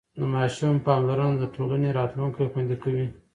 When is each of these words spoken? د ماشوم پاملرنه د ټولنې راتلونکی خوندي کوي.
د 0.17 0.19
ماشوم 0.33 0.75
پاملرنه 0.87 1.37
د 1.39 1.43
ټولنې 1.55 1.89
راتلونکی 1.99 2.45
خوندي 2.51 2.77
کوي. 2.83 3.05